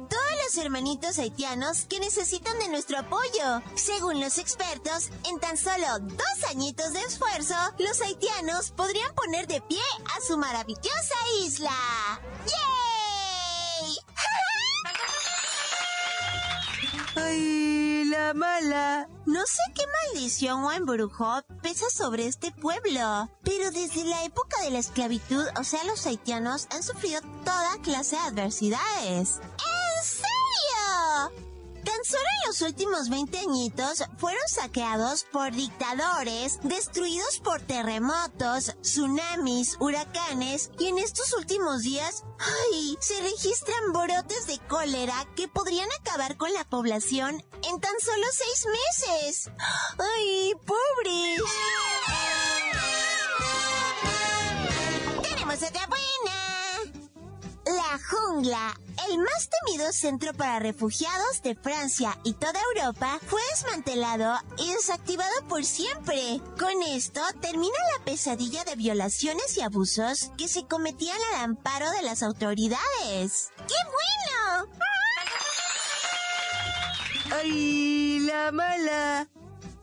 hermanitos 0.58 1.20
haitianos 1.20 1.86
que 1.86 2.00
necesitan 2.00 2.58
de 2.60 2.70
nuestro 2.70 3.00
apoyo. 3.00 3.62
Según 3.76 4.20
los 4.20 4.38
expertos, 4.38 5.10
en 5.30 5.40
tan 5.40 5.58
solo 5.58 6.00
dos 6.00 6.50
añitos 6.50 6.94
de 6.94 7.02
esfuerzo, 7.02 7.56
los 7.78 8.02
haitianos 8.02 8.72
podrían 8.72 9.14
poner 9.16 9.48
de 9.48 9.62
pie 9.62 9.82
a 10.18 10.22
su 10.26 10.38
maravillosa 10.38 11.16
isla. 11.44 11.72
¡Yay! 12.46 13.98
¡Ay, 17.16 18.06
la 18.06 18.34
mala! 18.34 19.08
No 19.26 19.42
sé 19.46 19.62
qué 19.76 19.84
maldición 20.06 20.64
o 20.64 20.72
embrujo 20.72 21.42
pesa 21.62 21.90
sobre 21.92 22.26
este 22.26 22.52
pueblo, 22.52 23.30
pero 23.44 23.72
desde 23.72 24.04
la 24.06 24.24
época 24.24 24.62
de 24.64 24.72
la 24.72 24.80
esclavitud, 24.80 25.46
o 25.60 25.64
sea, 25.64 25.84
los 25.84 26.06
haitianos 26.08 26.68
han 26.72 26.82
sufrido 26.82 27.22
toda 27.46 27.78
clase 27.84 28.16
de 28.16 28.22
adversidades. 28.24 29.40
Solo 32.04 32.24
en 32.24 32.48
los 32.48 32.62
últimos 32.62 33.10
20 33.10 33.40
añitos 33.40 34.04
fueron 34.18 34.42
saqueados 34.48 35.26
por 35.26 35.52
dictadores, 35.52 36.60
destruidos 36.64 37.40
por 37.40 37.62
terremotos, 37.62 38.76
tsunamis, 38.82 39.76
huracanes 39.80 40.72
y 40.80 40.88
en 40.88 40.98
estos 40.98 41.34
últimos 41.34 41.82
días, 41.82 42.24
ay, 42.40 42.98
se 43.02 43.22
registran 43.22 43.92
brotes 43.92 44.48
de 44.48 44.60
cólera 44.68 45.28
que 45.36 45.50
podrían 45.50 45.90
acabar 46.00 46.38
con 46.38 46.54
la 46.54 46.64
población 46.64 47.44
en 47.70 47.80
tan 47.82 48.00
solo 48.00 48.26
seis 48.32 48.66
meses. 48.66 49.52
Ay, 49.98 50.54
pobres. 50.66 51.42
Jungla, 58.10 58.80
el 59.08 59.18
más 59.20 59.50
temido 59.50 59.92
centro 59.94 60.34
para 60.34 60.60
refugiados 60.60 61.42
de 61.44 61.56
Francia 61.56 62.18
y 62.24 62.34
toda 62.34 62.60
Europa, 62.74 63.20
fue 63.28 63.42
desmantelado 63.52 64.36
y 64.58 64.74
desactivado 64.74 65.32
por 65.48 65.64
siempre. 65.64 66.42
Con 66.60 66.82
esto 66.90 67.22
termina 67.42 67.78
la 67.98 68.06
pesadilla 68.06 68.64
de 68.64 68.76
violaciones 68.76 69.58
y 69.58 69.62
abusos 69.62 70.32
que 70.38 70.48
se 70.48 70.66
cometían 70.66 71.18
al 71.34 71.44
amparo 71.44 71.90
de 71.92 72.02
las 72.02 72.24
autoridades. 72.24 73.52
¡Qué 73.68 73.76
bueno! 73.86 74.74
¡Ay, 77.32 78.20
la 78.22 78.52
mala! 78.52 79.30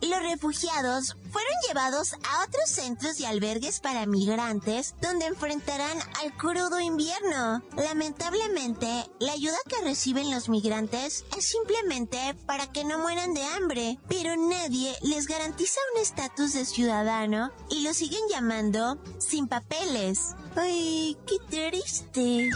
Los 0.08 0.22
refugiados 0.22 1.16
fueron 1.32 1.52
llevados 1.66 2.12
a 2.12 2.44
otros 2.44 2.70
centros 2.70 3.18
y 3.18 3.24
albergues 3.24 3.80
para 3.80 4.06
migrantes 4.06 4.94
donde 5.02 5.26
enfrentarán 5.26 5.98
al 6.22 6.32
crudo 6.36 6.78
invierno. 6.78 7.62
Lamentablemente, 7.76 8.86
la 9.18 9.32
ayuda 9.32 9.56
que 9.68 9.82
reciben 9.82 10.30
los 10.30 10.48
migrantes 10.48 11.24
es 11.36 11.44
simplemente 11.48 12.36
para 12.46 12.70
que 12.70 12.84
no 12.84 12.98
mueran 12.98 13.34
de 13.34 13.42
hambre, 13.44 13.98
pero 14.08 14.36
nadie 14.36 14.94
les 15.02 15.26
garantiza 15.26 15.80
un 15.94 16.02
estatus 16.02 16.52
de 16.52 16.64
ciudadano 16.66 17.50
y 17.68 17.82
lo 17.82 17.92
siguen 17.92 18.22
llamando 18.30 18.98
sin 19.18 19.48
papeles. 19.48 20.36
Ay, 20.54 21.16
qué 21.26 21.38
triste. 21.48 22.50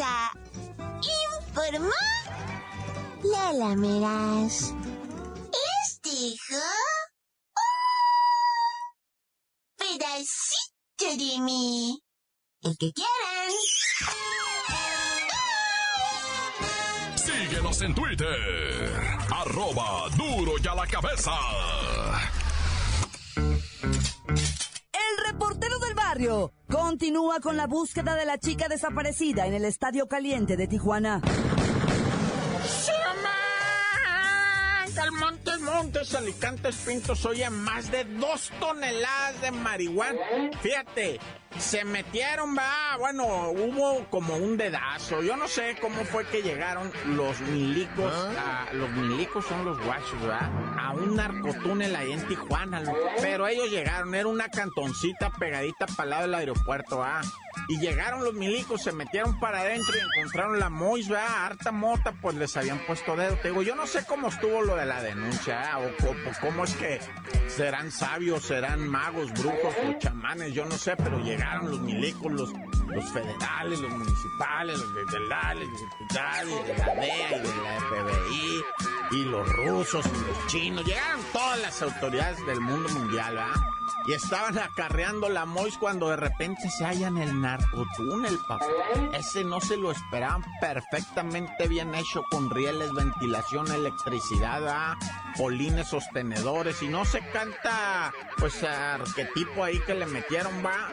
La 0.00 0.30
cabeza. 0.30 0.32
Informó 1.46 1.90
Lola 3.22 3.76
Meraz. 3.76 4.72
Les 5.52 6.00
dijo 6.02 6.62
pedacito 9.76 11.06
de 11.18 11.40
mí. 11.40 12.02
El 12.62 12.76
que 12.78 12.92
quieran. 12.92 13.52
Síguenos 17.16 17.82
en 17.82 17.94
Twitter. 17.94 19.18
Arroba 19.30 20.08
duro 20.16 20.52
y 20.62 20.66
a 20.66 20.74
la 20.74 20.86
cabeza. 20.86 21.32
Continúa 26.68 27.40
con 27.40 27.56
la 27.56 27.66
búsqueda 27.66 28.14
de 28.14 28.26
la 28.26 28.38
chica 28.38 28.68
desaparecida 28.68 29.46
en 29.46 29.54
el 29.54 29.64
Estadio 29.64 30.06
Caliente 30.06 30.56
de 30.56 30.66
Tijuana. 30.66 31.22
Montes, 35.60 36.14
Alicantes, 36.14 36.76
Pintos, 36.86 37.24
oye, 37.26 37.48
más 37.50 37.90
de 37.90 38.04
dos 38.04 38.50
toneladas 38.60 39.40
de 39.40 39.50
marihuana. 39.50 40.18
Fíjate, 40.62 41.20
se 41.58 41.84
metieron, 41.84 42.56
va, 42.56 42.96
bueno, 42.98 43.24
hubo 43.50 44.06
como 44.10 44.36
un 44.36 44.56
dedazo. 44.56 45.22
Yo 45.22 45.36
no 45.36 45.48
sé 45.48 45.76
cómo 45.80 46.04
fue 46.04 46.26
que 46.26 46.42
llegaron 46.42 46.92
los 47.06 47.40
milicos, 47.40 48.12
a- 48.14 48.72
los 48.72 48.88
milicos 48.90 49.44
son 49.46 49.64
los 49.64 49.78
guachos, 49.84 50.20
¿verdad? 50.20 50.50
A 50.78 50.92
un 50.92 51.16
narcotúnel 51.16 51.94
ahí 51.96 52.12
en 52.12 52.26
Tijuana, 52.28 52.80
loco. 52.80 52.98
pero 53.20 53.46
ellos 53.48 53.70
llegaron, 53.70 54.14
era 54.14 54.28
una 54.28 54.48
cantoncita 54.48 55.30
pegadita 55.38 55.86
para 55.86 56.04
el 56.04 56.10
lado 56.10 56.22
del 56.22 56.34
aeropuerto, 56.34 56.98
¿va? 56.98 57.20
Y 57.68 57.78
llegaron 57.78 58.24
los 58.24 58.34
milicos, 58.34 58.82
se 58.82 58.92
metieron 58.92 59.38
para 59.40 59.60
adentro 59.60 59.94
y 59.96 60.00
encontraron 60.18 60.58
la 60.60 60.70
Mois, 60.70 61.08
¿verdad? 61.08 61.46
Harta 61.46 61.72
mota, 61.72 62.12
pues 62.20 62.36
les 62.36 62.56
habían 62.56 62.78
puesto 62.86 63.16
dedo. 63.16 63.36
Te 63.36 63.48
digo, 63.48 63.62
yo 63.62 63.74
no 63.74 63.86
sé 63.86 64.04
cómo 64.06 64.28
estuvo 64.28 64.62
lo 64.62 64.76
de 64.76 64.86
la 64.86 65.02
denuncia, 65.02 65.49
o, 65.52 65.96
co- 66.02 66.10
o 66.10 66.32
cómo 66.40 66.64
es 66.64 66.74
que 66.74 67.00
serán 67.48 67.90
sabios, 67.90 68.42
serán 68.44 68.86
magos, 68.88 69.32
brujos 69.32 69.74
o 69.88 69.98
chamanes, 69.98 70.52
yo 70.54 70.64
no 70.66 70.72
sé, 70.72 70.96
pero 70.96 71.18
llegaron 71.18 71.70
los 71.70 71.80
milicos, 71.80 72.32
los, 72.32 72.52
los 72.90 73.10
federales, 73.10 73.80
los 73.80 73.90
municipales, 73.90 74.78
los 74.78 74.92
federales, 74.92 75.68
los 75.68 75.80
diputados, 75.80 76.66
de 76.66 76.78
la 76.78 76.94
DEA 76.94 77.36
y 77.36 77.40
de 77.40 77.62
la 77.62 77.80
FBI. 77.80 78.64
y 79.12 79.24
los 79.24 79.48
rusos 79.56 80.06
y 80.06 80.26
los 80.26 80.46
chinos. 80.46 80.84
Llegaron 80.84 81.20
todas 81.32 81.60
las 81.60 81.82
autoridades 81.82 82.44
del 82.46 82.60
mundo 82.60 82.88
mundial, 82.90 83.34
¿verdad? 83.34 83.60
Y 84.06 84.12
estaban 84.12 84.58
acarreando 84.58 85.28
la 85.28 85.44
Mois 85.44 85.76
cuando 85.76 86.08
de 86.08 86.16
repente 86.16 86.70
se 86.70 86.84
hallan 86.84 87.18
el 87.18 87.40
narcotúnel, 87.40 88.38
papá. 88.46 88.64
Ese 89.12 89.44
no 89.44 89.60
se 89.60 89.76
lo 89.76 89.90
esperaban 89.90 90.42
perfectamente 90.60 91.68
bien 91.68 91.94
hecho 91.94 92.22
con 92.30 92.50
rieles, 92.50 92.92
ventilación, 92.92 93.70
electricidad, 93.70 94.60
¿verdad? 94.60 94.94
polines 95.36 95.88
sostenedores 95.88 96.82
y 96.82 96.88
no 96.88 97.04
se 97.04 97.20
canta 97.30 98.12
pues 98.38 98.62
arquetipo 98.62 99.64
ahí 99.64 99.78
que 99.80 99.94
le 99.94 100.06
metieron 100.06 100.52
va 100.64 100.92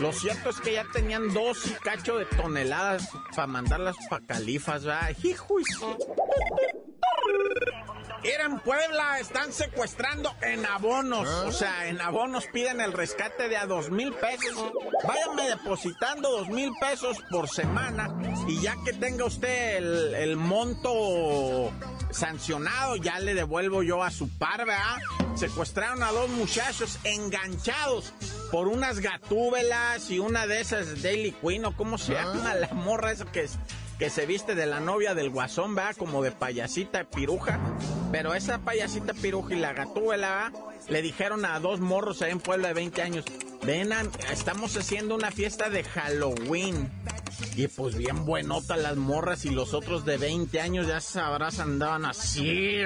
lo 0.00 0.12
cierto 0.12 0.50
es 0.50 0.60
que 0.60 0.74
ya 0.74 0.84
tenían 0.92 1.32
dos 1.32 1.66
y 1.66 1.72
cacho 1.74 2.18
de 2.18 2.26
toneladas 2.26 3.08
para 3.34 3.46
mandarlas 3.46 3.96
para 4.08 4.26
califas 4.26 4.84
hijo 5.22 5.56
era 8.24 8.46
en 8.46 8.58
Puebla, 8.58 9.18
están 9.20 9.52
secuestrando 9.52 10.34
en 10.40 10.64
abonos. 10.64 11.28
O 11.28 11.52
sea, 11.52 11.88
en 11.88 12.00
abonos 12.00 12.46
piden 12.52 12.80
el 12.80 12.94
rescate 12.94 13.48
de 13.50 13.56
a 13.58 13.66
dos 13.66 13.90
mil 13.90 14.14
pesos. 14.14 14.72
Váyanme 15.06 15.50
depositando 15.50 16.30
dos 16.30 16.48
mil 16.48 16.72
pesos 16.80 17.18
por 17.30 17.50
semana. 17.50 18.08
Y 18.48 18.62
ya 18.62 18.76
que 18.84 18.94
tenga 18.94 19.26
usted 19.26 19.76
el, 19.76 20.14
el 20.14 20.36
monto 20.36 21.70
sancionado, 22.10 22.96
ya 22.96 23.18
le 23.18 23.34
devuelvo 23.34 23.82
yo 23.82 24.02
a 24.02 24.10
su 24.10 24.30
par, 24.38 24.64
¿verdad? 24.64 24.96
Secuestraron 25.36 26.02
a 26.02 26.10
dos 26.10 26.30
muchachos 26.30 26.98
enganchados 27.04 28.14
por 28.54 28.68
unas 28.68 29.00
gatúbelas 29.00 30.12
y 30.12 30.20
una 30.20 30.46
de 30.46 30.60
esas 30.60 31.02
Daily 31.02 31.32
Queen, 31.32 31.64
o 31.64 31.76
cómo 31.76 31.98
se 31.98 32.12
llama 32.12 32.54
la 32.54 32.68
morra 32.68 33.10
esa 33.10 33.24
que 33.24 33.48
que 33.98 34.10
se 34.10 34.26
viste 34.26 34.54
de 34.54 34.66
la 34.66 34.78
novia 34.78 35.12
del 35.14 35.30
guasón, 35.30 35.74
¿verdad? 35.74 35.96
Como 35.96 36.22
de 36.22 36.30
payasita 36.30 37.02
piruja. 37.02 37.58
Pero 38.12 38.32
esa 38.32 38.58
payasita 38.58 39.12
piruja 39.12 39.54
y 39.54 39.58
la 39.58 39.72
gatúbela, 39.72 40.52
Le 40.88 41.02
dijeron 41.02 41.44
a 41.44 41.58
dos 41.58 41.80
morros 41.80 42.22
ahí 42.22 42.30
en 42.30 42.38
Puebla 42.38 42.68
de 42.68 42.74
20 42.74 43.02
años, 43.02 43.24
venan, 43.64 44.10
estamos 44.30 44.76
haciendo 44.76 45.14
una 45.14 45.30
fiesta 45.30 45.70
de 45.70 45.84
Halloween. 45.84 46.90
Y 47.56 47.68
pues 47.68 47.96
bien 47.96 48.24
buenota 48.24 48.76
las 48.76 48.96
morras 48.96 49.44
y 49.44 49.50
los 49.50 49.74
otros 49.74 50.04
de 50.04 50.16
20 50.16 50.60
años 50.60 50.86
ya 50.86 51.00
sabrás 51.00 51.58
andaban 51.58 52.04
así. 52.04 52.82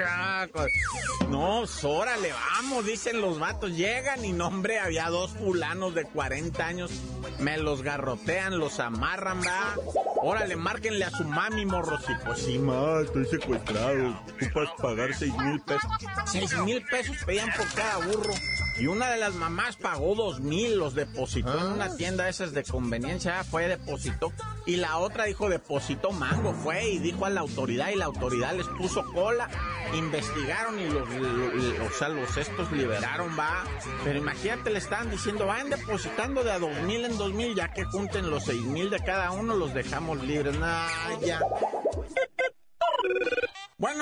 No, 1.29 1.63
órale, 1.83 2.31
vamos, 2.31 2.85
dicen 2.85 3.21
los 3.21 3.39
vatos. 3.39 3.71
Llegan 3.71 4.25
y 4.25 4.31
no, 4.31 4.47
hombre, 4.47 4.79
había 4.79 5.09
dos 5.09 5.31
fulanos 5.31 5.95
de 5.95 6.03
40 6.05 6.65
años. 6.65 6.91
Me 7.39 7.57
los 7.57 7.83
garrotean, 7.83 8.57
los 8.57 8.79
amarran, 8.79 9.41
va. 9.41 9.75
Órale, 10.21 10.55
márquenle 10.55 11.05
a 11.05 11.11
su 11.11 11.23
mami, 11.23 11.65
morros. 11.65 12.03
Y 12.09 12.25
pues 12.25 12.39
sí, 12.39 12.59
ma, 12.59 13.01
estoy 13.01 13.25
secuestrado. 13.25 14.19
Tú 14.39 14.45
puedes 14.53 14.69
pagar 14.81 15.13
6 15.13 15.33
mil 15.37 15.61
pesos. 15.61 15.91
6 16.25 16.57
mil 16.59 16.83
pesos 16.85 17.17
pedían 17.25 17.49
por 17.55 17.67
cada 17.73 17.97
burro. 18.05 18.33
Y 18.79 18.87
una 18.87 19.11
de 19.11 19.17
las 19.17 19.33
mamás 19.35 19.75
pagó 19.75 20.15
dos 20.15 20.39
mil, 20.39 20.77
los 20.77 20.95
depositó 20.95 21.57
en 21.59 21.73
una 21.73 21.95
tienda 21.97 22.29
esas 22.29 22.53
de 22.53 22.63
conveniencia, 22.63 23.43
fue, 23.43 23.67
depositó. 23.67 24.31
Y 24.65 24.77
la 24.77 24.97
otra 24.97 25.25
dijo, 25.25 25.49
depositó 25.49 26.11
mango, 26.11 26.53
fue 26.53 26.89
y 26.89 26.99
dijo 26.99 27.25
a 27.25 27.29
la 27.29 27.41
autoridad 27.41 27.89
y 27.89 27.95
la 27.95 28.05
autoridad 28.05 28.53
les 28.53 28.67
puso 28.67 29.03
cola, 29.13 29.49
investigaron 29.93 30.79
y 30.79 30.87
los, 30.89 31.03
o 31.03 31.97
sea, 31.97 32.09
los 32.09 32.37
estos 32.37 32.71
liberaron, 32.71 33.37
va. 33.37 33.63
Pero 34.03 34.19
imagínate, 34.19 34.69
le 34.69 34.77
estaban 34.77 35.09
diciendo, 35.09 35.45
vayan 35.47 35.69
depositando 35.71 36.43
de 36.43 36.51
a 36.51 36.59
dos 36.59 36.75
mil 36.83 37.03
en 37.03 37.17
dos 37.17 37.33
mil, 37.33 37.55
ya 37.55 37.73
que 37.73 37.83
junten 37.83 38.29
los 38.29 38.45
seis 38.45 38.61
mil 38.61 38.89
de 38.89 38.99
cada 38.99 39.31
uno, 39.31 39.55
los 39.55 39.73
dejamos 39.73 40.21
libres. 40.23 40.57
Nah, 40.57 40.87
ya. 41.21 41.41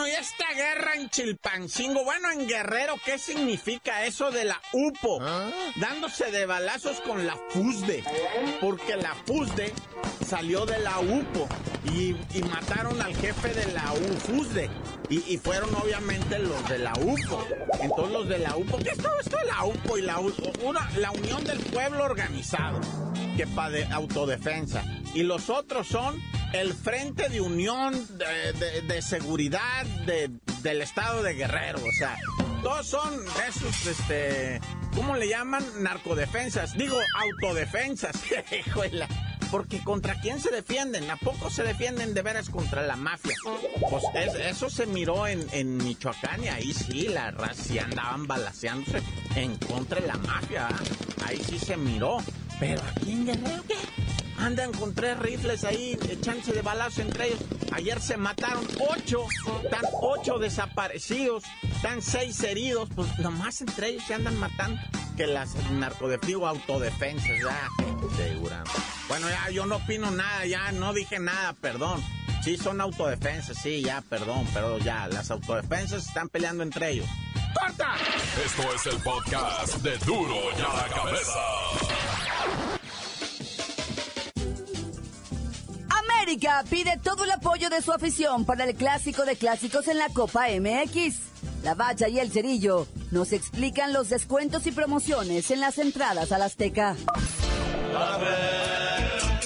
Y 0.08 0.12
esta 0.12 0.54
guerra 0.56 0.96
en 0.96 1.10
Chilpancingo, 1.10 2.06
bueno, 2.06 2.32
en 2.32 2.48
Guerrero, 2.48 2.96
¿qué 3.04 3.18
significa 3.18 4.06
eso 4.06 4.32
de 4.32 4.46
la 4.46 4.62
UPO? 4.72 5.20
¿Ah? 5.22 5.50
Dándose 5.76 6.32
de 6.32 6.46
balazos 6.46 7.02
con 7.02 7.28
la 7.28 7.36
FUSDE, 7.50 8.06
porque 8.62 8.96
la 8.96 9.14
FUSDE 9.26 9.74
salió 10.26 10.66
de 10.66 10.80
la 10.80 11.00
UPO 11.00 11.50
y, 11.94 12.16
mataron 12.44 13.02
al 13.02 13.14
jefe 13.18 13.54
de 13.54 13.70
la 13.74 13.92
UFUSDE. 13.92 14.70
Y, 15.10 15.38
fueron 15.40 15.76
obviamente 15.76 16.40
los 16.40 16.70
de 16.70 16.80
la 16.80 16.94
UPO. 16.94 17.46
Entonces 17.82 18.14
los 18.14 18.30
de 18.30 18.40
la 18.40 18.56
UPO, 18.56 18.78
¿qué 18.78 18.92
es 18.92 18.98
todo 18.98 19.20
esto 19.20 19.38
de 19.38 19.46
la 19.46 19.66
UPO 19.66 19.98
y 19.98 20.02
la 20.04 20.20
Una, 20.20 20.90
la 20.96 21.12
Unión 21.12 21.44
del 21.44 21.60
Pueblo 21.60 22.06
Organizado, 22.06 22.80
que 23.36 23.46
para 23.46 23.72
de 23.72 23.86
autodefensa. 23.88 24.86
Y 25.14 25.24
los 25.24 25.50
otros 25.50 25.88
son 25.88 26.22
el 26.54 26.74
Frente 26.74 27.30
de 27.30 27.42
Unión 27.42 27.94
de, 28.18 29.02
Seguridad 29.02 29.86
del 30.62 30.82
Estado 30.82 31.24
de 31.24 31.34
Guerrero. 31.34 31.80
O 31.80 31.92
sea, 31.98 32.18
todos 32.64 32.88
son 32.88 33.14
esos, 33.48 33.86
este, 33.86 34.60
¿cómo 34.96 35.16
le 35.16 35.30
llaman? 35.30 35.64
Narcodefensas. 35.80 36.78
Digo, 36.78 36.98
autodefensas. 37.20 38.16
Porque 39.52 39.82
contra 39.82 40.20
quién 40.20 40.42
se 40.42 40.52
defienden, 40.52 41.10
¿a 41.10 41.16
poco 41.16 41.50
se 41.50 41.64
defienden 41.64 42.14
de 42.14 42.22
veras 42.22 42.50
contra 42.50 42.82
la 42.82 42.98
mafia? 42.98 43.34
Pues 43.90 44.04
eso 44.42 44.70
se 44.70 44.86
miró 44.86 45.26
en, 45.26 45.48
en, 45.54 45.78
Michoacán 45.78 46.44
y 46.44 46.50
ahí 46.50 46.74
sí, 46.74 47.08
la 47.08 47.32
raza 47.32 47.86
andaban 47.86 48.28
balaseándose 48.28 49.02
en 49.36 49.56
contra 49.56 50.02
de 50.02 50.08
la 50.08 50.18
mafia. 50.18 50.68
¿ah? 50.68 50.80
Ahí 51.28 51.42
sí 51.42 51.58
se 51.60 51.78
miró. 51.78 52.18
Pero 52.60 52.82
aquí 52.82 53.12
en 53.12 53.26
Guerrero, 53.26 53.64
¿qué? 53.68 53.76
Andan 54.38 54.72
con 54.72 54.94
tres 54.94 55.18
rifles 55.20 55.64
ahí, 55.64 55.98
echándose 56.10 56.54
de 56.54 56.62
balazo 56.62 57.02
entre 57.02 57.28
ellos. 57.28 57.40
Ayer 57.72 58.02
se 58.02 58.18
mataron 58.18 58.66
ocho, 58.90 59.26
están 59.64 59.84
ocho 60.02 60.40
desaparecidos, 60.40 61.44
están 61.64 62.02
seis 62.02 62.42
heridos, 62.44 62.90
pues 62.96 63.08
nomás 63.20 63.62
entre 63.62 63.90
ellos 63.90 64.04
se 64.08 64.14
andan 64.14 64.38
matando 64.40 64.82
que 65.16 65.28
las 65.28 65.56
narcodefensas 65.72 66.50
autodefensas, 66.50 67.32
ya, 67.44 67.70
segura. 68.16 68.64
Bueno, 69.08 69.28
ya 69.30 69.50
yo 69.50 69.66
no 69.66 69.78
opino 69.78 70.12
nada, 70.12 70.46
ya 70.46 70.72
no 70.72 70.94
dije 70.94 71.20
nada, 71.20 71.54
perdón. 71.54 72.04
Sí, 72.44 72.56
son 72.56 72.80
autodefensas, 72.80 73.58
sí, 73.58 73.82
ya, 73.82 74.02
perdón, 74.02 74.48
pero 74.54 74.78
ya, 74.78 75.08
las 75.08 75.32
autodefensas 75.32 76.08
están 76.08 76.30
peleando 76.30 76.64
entre 76.64 76.92
ellos. 76.92 77.08
¡Corta! 77.60 77.96
Esto 78.46 78.74
es 78.74 78.86
el 78.86 79.02
podcast 79.02 79.76
de 79.78 79.98
Duro 80.00 80.36
y 80.58 80.62
a 80.62 80.74
la 80.74 80.96
cabeza. 80.96 81.40
América 86.38 86.64
pide 86.70 87.00
todo 87.04 87.24
el 87.24 87.32
apoyo 87.32 87.68
de 87.70 87.82
su 87.82 87.92
afición 87.92 88.46
para 88.46 88.66
el 88.66 88.76
clásico 88.76 89.26
de 89.26 89.36
clásicos 89.36 89.88
en 89.88 89.98
la 89.98 90.10
Copa 90.10 90.46
MX. 90.50 91.16
La 91.64 91.74
Bacha 91.74 92.08
y 92.10 92.20
el 92.20 92.32
Cerillo 92.32 92.86
nos 93.10 93.34
explican 93.34 93.92
los 93.92 94.10
descuentos 94.10 94.68
y 94.68 94.72
promociones 94.72 95.50
en 95.50 95.62
las 95.62 95.80
entradas 95.80 96.32
al 96.32 96.44
Azteca. 96.44 96.96
¡La 97.92 98.18
Bacha! 98.18 98.38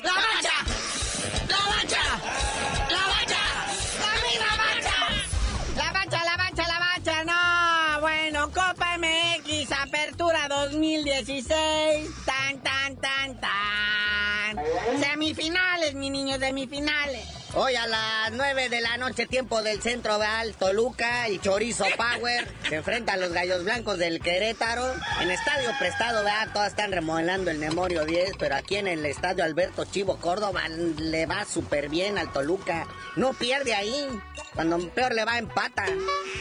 ¡La 0.03 0.13
Bacha! 0.21 2.03
¡La 2.89 3.07
Bacha! 3.07 3.43
¡La 4.39 4.51
Bacha! 4.57 4.97
¡La 5.77 5.91
Bacha, 5.93 6.25
la 6.25 6.35
Bacha, 6.35 6.67
la 6.67 6.79
Bacha! 6.79 7.23
No, 7.23 8.01
bueno, 8.01 8.47
Copa 8.47 8.97
MX, 8.97 9.71
Apertura 9.71 10.49
2016. 10.49 12.09
Semifinales, 15.31 15.95
mi 15.95 16.09
niño, 16.09 16.37
semifinales. 16.37 17.25
Hoy 17.53 17.73
a 17.75 17.87
las 17.87 18.33
9 18.33 18.67
de 18.67 18.81
la 18.81 18.97
noche, 18.97 19.27
tiempo 19.27 19.61
del 19.61 19.81
centro 19.81 20.19
Val, 20.19 20.53
Toluca 20.55 21.29
y 21.29 21.39
Chorizo 21.39 21.85
Power 21.95 22.53
se 22.69 22.75
enfrentan 22.75 23.21
los 23.21 23.31
gallos 23.31 23.63
blancos 23.63 23.97
del 23.97 24.19
Querétaro. 24.19 24.93
En 25.21 25.31
estadio 25.31 25.69
prestado, 25.79 26.25
¿verdad? 26.25 26.49
Todas 26.51 26.71
están 26.71 26.91
remodelando 26.91 27.49
el 27.49 27.59
Memorio 27.59 28.03
10, 28.03 28.33
pero 28.39 28.55
aquí 28.55 28.75
en 28.75 28.89
el 28.89 29.05
estadio 29.05 29.45
Alberto 29.45 29.85
Chivo 29.85 30.17
Córdoba 30.17 30.67
le 30.67 31.25
va 31.25 31.45
súper 31.45 31.87
bien 31.87 32.17
al 32.17 32.33
Toluca. 32.33 32.85
No 33.15 33.31
pierde 33.31 33.73
ahí. 33.73 34.09
Cuando 34.53 34.79
peor 34.89 35.13
le 35.13 35.23
va, 35.23 35.37
empata. 35.37 35.85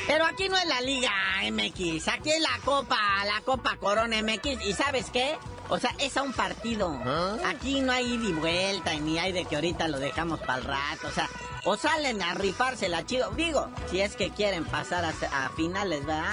Pero 0.09 0.27
aquí 0.27 0.49
no 0.49 0.57
es 0.57 0.67
la 0.67 0.81
Liga 0.81 1.13
MX, 1.49 2.09
aquí 2.09 2.33
es 2.33 2.41
la 2.41 2.59
Copa, 2.65 2.99
la 3.25 3.41
Copa 3.45 3.77
Corona 3.77 4.21
MX. 4.21 4.67
¿Y 4.67 4.73
sabes 4.73 5.07
qué? 5.13 5.37
O 5.71 5.79
sea, 5.79 5.95
es 5.99 6.17
a 6.17 6.23
un 6.23 6.33
partido. 6.33 7.01
¿Ah? 7.05 7.37
Aquí 7.47 7.81
no 7.81 7.93
hay 7.93 8.15
ida 8.15 8.29
y 8.29 8.33
vuelta, 8.33 8.95
ni 8.95 9.19
hay 9.19 9.33
de 9.33 9.45
que 9.45 9.55
ahorita 9.55 9.89
lo 9.89 9.99
dejamos 9.99 10.41
para 10.41 10.59
el 10.59 10.65
rato. 10.65 11.07
O 11.07 11.11
sea, 11.13 11.29
o 11.65 11.77
salen 11.77 12.23
a 12.23 12.35
rifársela 12.35 13.07
chido. 13.07 13.31
Digo, 13.33 13.69
si 13.91 14.01
es 14.01 14.17
que 14.17 14.31
quieren 14.31 14.65
pasar 14.65 15.05
a, 15.05 15.49
finales, 15.51 16.05
¿verdad? 16.05 16.33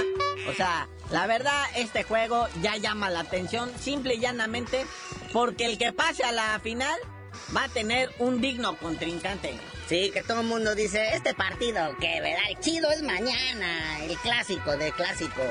O 0.50 0.54
sea, 0.54 0.88
la 1.12 1.28
verdad, 1.28 1.64
este 1.76 2.04
juego 2.04 2.48
ya 2.62 2.78
llama 2.78 3.10
la 3.10 3.22
atención, 3.22 3.72
simple 3.80 4.16
y 4.16 4.20
llanamente, 4.20 4.86
porque 5.34 5.66
el 5.66 5.78
que 5.78 5.94
pase 5.94 6.24
a 6.24 6.32
la 6.32 6.60
final 6.60 6.98
va 7.56 7.66
a 7.66 7.70
tener 7.70 8.12
un 8.20 8.42
digno 8.42 8.76
contrincante. 8.78 9.60
Sí, 9.88 10.12
que 10.12 10.22
todo 10.22 10.42
el 10.42 10.48
mundo 10.48 10.76
dice, 10.76 11.16
este 11.16 11.34
partido, 11.34 11.96
que 12.02 12.20
verdad, 12.20 12.44
el 12.50 12.60
chido 12.60 12.92
es 12.92 13.02
mañana, 13.04 14.04
el 14.04 14.18
clásico 14.18 14.76
de 14.76 14.92
clásico. 14.92 15.42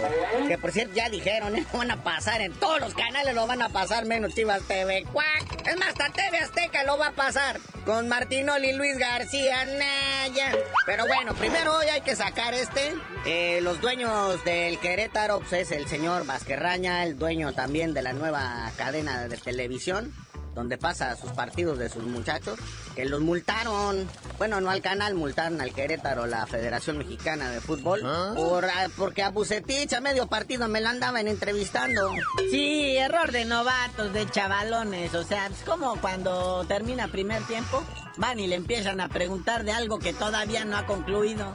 Que 0.47 0.59
por 0.59 0.73
cierto 0.73 0.95
ya 0.95 1.09
dijeron, 1.09 1.57
¿eh? 1.57 1.67
van 1.73 1.91
a 1.91 2.03
pasar 2.03 2.43
en 2.43 2.53
todos 2.53 2.79
los 2.81 2.93
canales, 2.93 3.35
lo 3.35 3.47
van 3.47 3.63
a 3.63 3.71
pasar 3.71 4.05
menos 4.05 4.35
Chivas 4.35 4.61
TV. 4.63 5.05
¡Cuac! 5.11 5.67
Es 5.67 5.79
más, 5.79 5.89
hasta 5.89 6.11
TV 6.11 6.37
Azteca 6.39 6.85
lo 6.85 6.99
va 6.99 7.09
a 7.09 7.13
pasar. 7.13 7.59
Con 7.87 8.09
Martinoli 8.09 8.71
y 8.71 8.73
Luis 8.75 8.99
García 8.99 9.65
Naya. 9.65 10.53
Pero 10.85 11.07
bueno, 11.07 11.33
primero 11.35 11.79
hoy 11.79 11.87
hay 11.87 12.03
que 12.03 12.15
sacar 12.15 12.53
este. 12.53 12.95
Eh, 13.25 13.61
los 13.63 13.81
dueños 13.81 14.45
del 14.45 14.79
Querétaro, 14.81 15.39
pues 15.39 15.53
es 15.53 15.71
el 15.71 15.87
señor 15.87 16.27
Vasquerraña, 16.27 17.05
el 17.05 17.19
dueño 17.19 17.55
también 17.55 17.95
de 17.95 18.03
la 18.03 18.13
nueva 18.13 18.71
cadena 18.77 19.29
de 19.29 19.37
televisión 19.39 20.13
donde 20.57 20.79
pasa 20.79 21.15
sus 21.15 21.31
partidos 21.33 21.79
de 21.79 21.91
sus 21.91 22.03
muchachos, 22.03 22.59
que 22.97 23.05
los 23.05 23.21
multaron, 23.21 24.09
bueno, 24.39 24.61
no 24.61 24.71
al 24.71 24.81
canal, 24.81 25.15
multaron 25.15 25.61
al 25.61 25.73
Querétaro, 25.73 26.27
la 26.27 26.47
Federación 26.47 26.97
Mexicana 26.97 27.51
de 27.51 27.61
Fútbol, 27.61 28.01
por, 28.35 28.65
ah, 28.65 28.89
porque 28.97 29.23
a 29.23 29.29
Bucetich 29.29 29.93
a 29.93 30.01
medio 30.01 30.27
partido 30.27 30.67
me 30.67 30.81
la 30.81 30.91
andaban 30.91 31.29
entrevistando. 31.29 32.11
Sí, 32.51 32.97
error 32.97 33.33
de 33.33 33.45
novatos, 33.45 34.13
de 34.15 34.29
chavalones, 34.31 35.15
o 35.15 35.23
sea, 35.25 35.47
es 35.47 35.63
como 35.65 36.01
cuando 36.01 36.65
termina 36.67 37.09
primer 37.09 37.43
tiempo, 37.45 37.85
van 38.17 38.41
y 38.41 38.47
le 38.47 38.57
empiezan 38.57 39.01
a 39.01 39.09
preguntar 39.09 39.63
de 39.63 39.73
algo 39.73 39.99
que 39.99 40.15
todavía 40.15 40.65
no 40.65 40.79
ha 40.79 40.87
concluido. 40.87 41.53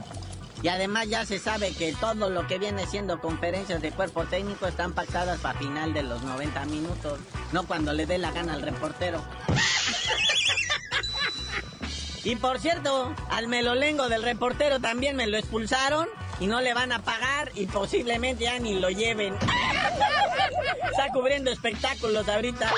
Y 0.62 0.68
además 0.68 1.08
ya 1.08 1.24
se 1.24 1.38
sabe 1.38 1.72
que 1.72 1.92
todo 1.92 2.30
lo 2.30 2.46
que 2.46 2.58
viene 2.58 2.86
siendo 2.86 3.20
conferencias 3.20 3.80
de 3.82 3.90
cuerpo 3.90 4.24
técnico 4.24 4.66
están 4.66 4.92
pactadas 4.92 5.40
para 5.40 5.58
final 5.58 5.92
de 5.92 6.02
los 6.02 6.22
90 6.22 6.64
minutos, 6.66 7.18
no 7.52 7.66
cuando 7.66 7.92
le 7.92 8.06
dé 8.06 8.18
la 8.18 8.30
gana 8.32 8.54
al 8.54 8.62
reportero. 8.62 9.22
Y 12.24 12.36
por 12.36 12.60
cierto, 12.60 13.12
al 13.30 13.48
melolengo 13.48 14.08
del 14.08 14.22
reportero 14.22 14.78
también 14.78 15.16
me 15.16 15.26
lo 15.26 15.36
expulsaron 15.36 16.06
y 16.38 16.46
no 16.46 16.60
le 16.60 16.72
van 16.72 16.92
a 16.92 17.02
pagar 17.02 17.50
y 17.54 17.66
posiblemente 17.66 18.44
ya 18.44 18.58
ni 18.60 18.78
lo 18.78 18.90
lleven. 18.90 19.34
Está 20.90 21.08
cubriendo 21.12 21.50
espectáculos 21.50 22.28
ahorita. 22.28 22.72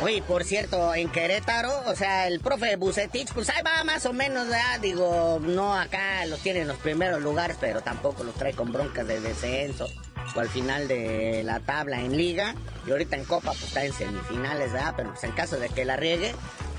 Uy, 0.00 0.20
por 0.20 0.44
cierto, 0.44 0.94
en 0.94 1.10
Querétaro, 1.10 1.72
o 1.86 1.94
sea, 1.96 2.28
el 2.28 2.38
profe 2.38 2.76
Bucetich, 2.76 3.32
pues 3.32 3.50
ahí 3.50 3.62
va 3.62 3.82
más 3.82 4.06
o 4.06 4.12
menos, 4.12 4.46
¿verdad? 4.46 4.78
Digo, 4.80 5.40
no 5.42 5.74
acá 5.74 6.24
los 6.26 6.38
tiene 6.40 6.60
en 6.60 6.68
los 6.68 6.76
primeros 6.76 7.20
lugares, 7.20 7.56
pero 7.60 7.80
tampoco 7.80 8.22
los 8.22 8.34
trae 8.36 8.52
con 8.52 8.72
broncas 8.72 9.08
de 9.08 9.20
descenso 9.20 9.88
o 10.36 10.40
al 10.40 10.48
final 10.48 10.86
de 10.86 11.42
la 11.44 11.58
tabla 11.60 12.00
en 12.00 12.16
liga. 12.16 12.54
Y 12.86 12.92
ahorita 12.92 13.16
en 13.16 13.24
Copa, 13.24 13.50
pues 13.50 13.64
está 13.64 13.84
en 13.84 13.92
semifinales, 13.92 14.72
¿verdad? 14.72 14.94
Pero 14.96 15.10
pues 15.10 15.24
en 15.24 15.32
caso 15.32 15.58
de 15.58 15.68
que 15.68 15.84
la 15.84 15.96
riegue, 15.96 16.32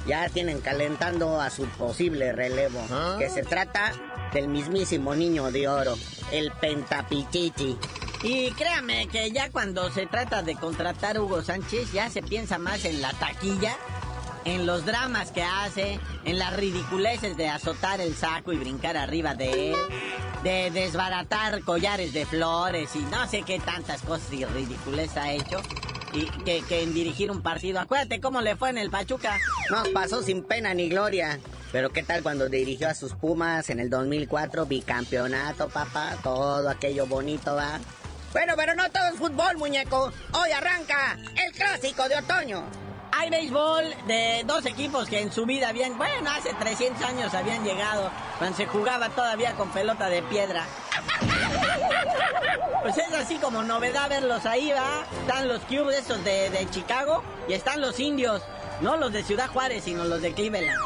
ya 0.08 0.29
tienen 0.29 0.62
calentando 0.62 1.41
a 1.41 1.49
su 1.49 1.65
posible 1.65 2.32
relevo. 2.32 2.82
Que 3.19 3.29
se 3.29 3.43
trata 3.43 3.91
del 4.34 4.47
mismísimo 4.47 5.13
niño 5.13 5.51
de 5.51 5.67
oro, 5.67 5.97
el 6.32 6.51
Pentapichichi. 6.51 7.77
Y 8.21 8.51
créame 8.51 9.08
que 9.08 9.32
ya 9.32 9.49
cuando 9.49 9.89
se 9.91 10.05
trata 10.05 10.41
de 10.41 10.55
contratar 10.55 11.15
a 11.15 11.21
Hugo 11.21 11.41
Sánchez, 11.41 11.93
ya 11.93 12.10
se 12.10 12.21
piensa 12.21 12.58
más 12.58 12.84
en 12.84 13.01
la 13.01 13.13
taquilla, 13.13 13.77
en 14.43 14.65
los 14.65 14.86
dramas 14.86 15.32
que 15.32 15.41
hace, 15.41 15.99
en 16.25 16.38
las 16.38 16.53
ridiculeces 16.55 17.38
de 17.38 17.47
azotar 17.47 18.01
el 18.01 18.13
saco 18.15 18.51
y 18.51 18.58
brincar 18.58 18.97
arriba 18.97 19.36
de 19.36 19.71
él, 19.71 19.77
de 20.43 20.69
desbaratar 20.71 21.62
collares 21.62 22.12
de 22.12 22.25
flores 22.25 22.93
y 22.95 22.99
no 22.99 23.25
sé 23.27 23.43
qué 23.43 23.60
tantas 23.60 24.01
cosas 24.01 24.34
y 24.34 24.43
ridiculez 24.43 25.15
ha 25.15 25.32
hecho. 25.32 25.62
Y 26.12 26.25
que, 26.43 26.62
que 26.63 26.82
en 26.82 26.93
dirigir 26.93 27.29
un 27.29 27.43
partido. 27.43 27.79
Acuérdate 27.79 28.19
cómo 28.19 28.41
le 28.41 28.55
fue 28.55 28.71
en 28.71 28.79
el 28.79 28.89
Pachuca. 28.89 29.38
Nos 29.69 29.89
pasó 29.89 30.23
sin 30.23 30.43
pena 30.43 30.73
ni 30.73 30.89
gloria. 30.89 31.39
Pero 31.71 31.91
qué 31.91 32.01
tal 32.01 32.23
cuando 32.23 32.49
dirigió 32.49 32.89
a 32.89 32.95
sus 32.95 33.13
Pumas 33.13 33.69
en 33.69 33.79
el 33.79 33.91
2004, 33.91 34.65
bicampeonato, 34.65 35.69
papá, 35.69 36.17
todo 36.23 36.67
aquello 36.67 37.05
bonito, 37.05 37.53
va. 37.55 37.79
Bueno, 38.32 38.54
pero 38.56 38.76
no 38.76 38.89
todo 38.92 39.08
es 39.08 39.15
fútbol, 39.15 39.58
muñeco. 39.58 40.12
Hoy 40.34 40.52
arranca 40.52 41.18
el 41.46 41.52
clásico 41.54 42.08
de 42.08 42.18
otoño. 42.18 42.63
Hay 43.12 43.30
béisbol 43.32 43.84
de 44.08 44.44
dos 44.46 44.65
equipos 44.68 45.10
que 45.10 45.20
en 45.20 45.32
su 45.32 45.46
vida 45.46 45.70
habían, 45.70 45.98
bueno, 45.98 46.30
hace 46.30 46.54
300 46.54 47.04
años 47.04 47.34
habían 47.34 47.63
llegado, 47.63 48.12
cuando 48.38 48.56
se 48.56 48.68
jugaba 48.68 49.10
todavía 49.10 49.54
con 49.54 49.70
pelota 49.72 50.10
de 50.10 50.22
piedra. 50.24 50.65
Pues 52.82 52.98
es 52.98 53.13
así 53.13 53.36
como 53.36 53.62
novedad 53.62 54.08
verlos 54.08 54.46
ahí, 54.46 54.72
va. 54.72 55.04
Están 55.20 55.50
los 55.50 55.60
Cubs 55.63 55.94
esos 55.94 56.24
de, 56.24 56.50
de 56.50 56.68
Chicago 56.70 57.24
y 57.50 57.54
están 57.54 57.82
los 57.82 58.00
indios, 58.00 58.42
no 58.80 58.96
los 58.96 59.12
de 59.12 59.22
Ciudad 59.22 59.50
Juárez, 59.50 59.84
sino 59.84 60.06
los 60.06 60.22
de 60.22 60.34
Cleveland. 60.34 60.80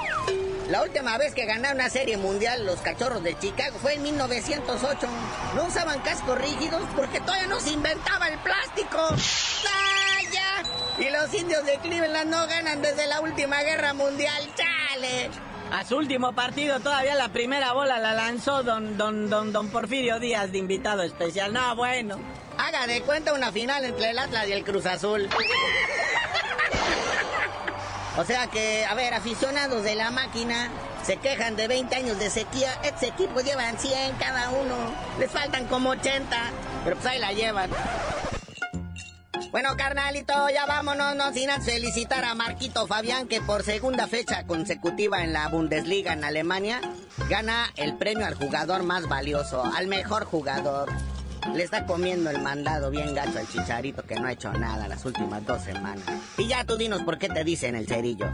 La 0.69 0.82
última 0.82 1.17
vez 1.17 1.36
que 1.36 1.45
ganaron 1.45 1.78
una 1.78 1.89
serie 1.89 2.15
mundial 2.15 2.65
los 2.65 2.80
cachorros 2.80 3.21
de 3.21 3.38
Chicago 3.38 3.78
fue 3.82 3.95
en 3.95 4.04
1908. 4.04 5.08
No 5.56 5.65
usaban 5.65 5.99
cascos 6.02 6.38
rígidos 6.38 6.82
porque 6.95 7.19
todavía 7.19 7.47
no 7.47 7.60
se 7.60 7.71
inventaba 7.71 8.30
el 8.30 8.39
plástico. 8.39 8.97
¡Vaya! 9.10 10.63
Y 10.99 11.10
los 11.12 11.34
indios 11.34 11.65
de 11.65 11.78
Cleveland 11.80 12.30
no 12.30 12.47
ganan 12.47 12.82
desde 12.82 13.08
la 13.08 13.19
última 13.19 13.62
guerra 13.62 13.93
mundial. 13.93 14.41
¡Chale! 14.56 15.30
A 15.71 15.84
su 15.86 15.97
último 15.97 16.34
partido 16.34 16.80
todavía 16.80 17.15
la 17.15 17.30
primera 17.30 17.73
bola 17.73 17.99
la 17.99 18.13
lanzó 18.13 18.63
don, 18.63 18.97
don, 18.97 19.30
don, 19.30 19.52
don 19.52 19.69
Porfirio 19.69 20.19
Díaz 20.19 20.52
de 20.52 20.60
invitado 20.60 21.04
especial. 21.04 21.52
No, 21.52 21.76
bueno. 21.76 22.19
Haga 22.58 22.88
de 22.88 23.02
cuenta 23.02 23.34
una 23.34 23.52
final 23.52 23.84
entre 23.84 24.12
el 24.12 24.19
Atlas 24.19 24.47
y 24.47 24.54
el 24.54 24.63
Cruz 24.63 24.86
Azul. 24.86 25.28
O 28.15 28.23
sea 28.23 28.47
que, 28.47 28.86
a 28.86 28.93
ver, 28.93 29.13
aficionados 29.13 29.84
de 29.84 29.95
la 29.95 30.12
máquina 30.12 30.69
se 31.04 31.17
quejan 31.17 31.56
de 31.56 31.67
20 31.67 31.95
años 31.95 32.19
de 32.19 32.30
sequía. 32.30 32.71
Estos 32.84 33.04
equipos 33.04 33.43
llevan 33.43 33.78
100 33.78 34.15
cada 34.17 34.52
uno. 34.52 34.76
Les 35.19 35.32
faltan 35.32 35.65
como 35.65 35.89
80, 35.91 36.38
pero 36.84 36.95
pues 36.95 37.08
ahí 37.08 37.19
la 37.19 37.34
llevan. 37.34 37.71
Bueno, 39.52 39.76
carnalito, 39.78 40.49
ya 40.49 40.65
vámonos, 40.65 41.15
no 41.15 41.32
sin 41.32 41.49
felicitar 41.62 42.23
a 42.23 42.34
Marquito 42.34 42.88
Fabián, 42.88 43.28
que 43.28 43.39
por 43.39 43.63
segunda 43.63 44.08
fecha 44.08 44.45
consecutiva 44.45 45.23
en 45.23 45.32
la 45.32 45.47
Bundesliga 45.47 46.13
en 46.13 46.23
Alemania 46.23 46.82
gana 47.30 47.71
el 47.76 47.95
premio 47.95 48.26
al 48.26 48.34
jugador 48.34 48.84
más 48.84 49.08
valioso, 49.08 49.63
al 49.63 49.88
mejor 49.88 50.26
jugador. 50.26 50.91
Le 51.52 51.64
está 51.64 51.86
comiendo 51.86 52.30
el 52.30 52.42
mandado 52.42 52.90
bien 52.90 53.14
gacho 53.14 53.40
al 53.40 53.48
chicharito 53.48 54.04
que 54.04 54.16
no 54.16 54.28
ha 54.28 54.32
hecho 54.32 54.52
nada 54.54 54.88
las 54.88 55.04
últimas 55.06 55.46
dos 55.46 55.62
semanas. 55.62 56.06
Y 56.38 56.48
ya 56.48 56.64
tú 56.64 56.78
dinos 56.78 57.04
por 57.04 57.18
qué 57.18 57.30
te 57.30 57.44
dicen 57.44 57.76
el 57.76 57.88
cerillo. 57.88 58.28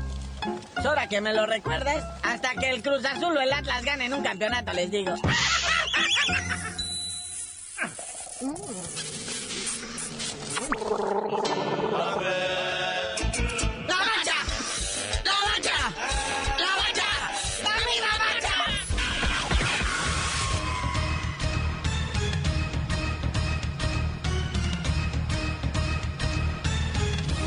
Es 0.77 0.85
hora 0.85 1.09
que 1.09 1.19
me 1.19 1.33
lo 1.33 1.45
recuerdes. 1.45 2.03
Hasta 2.23 2.53
que 2.55 2.69
el 2.69 2.81
Cruz 2.81 3.03
Azul 3.05 3.35
o 3.35 3.41
el 3.41 3.51
Atlas 3.51 3.83
ganen 3.83 4.13
un 4.13 4.23
campeonato, 4.23 4.71
les 4.73 4.91
digo. 4.91 5.13